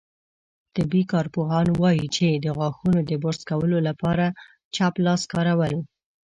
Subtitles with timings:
[0.75, 4.25] طبي کارپوهان وايي، چې د غاښونو د برس کولو لپاره
[4.75, 5.73] چپ لاس کارول